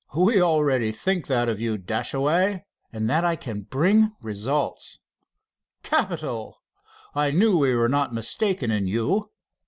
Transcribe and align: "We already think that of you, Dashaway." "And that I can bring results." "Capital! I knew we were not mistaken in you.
"We 0.17 0.41
already 0.41 0.91
think 0.91 1.27
that 1.27 1.47
of 1.47 1.61
you, 1.61 1.77
Dashaway." 1.77 2.65
"And 2.91 3.07
that 3.07 3.23
I 3.23 3.35
can 3.35 3.61
bring 3.61 4.13
results." 4.23 4.97
"Capital! 5.83 6.57
I 7.13 7.29
knew 7.29 7.55
we 7.59 7.75
were 7.75 7.87
not 7.87 8.11
mistaken 8.11 8.71
in 8.71 8.87
you. 8.87 9.29